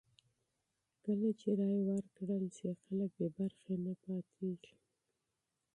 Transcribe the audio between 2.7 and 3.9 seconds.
خلک به بې برخې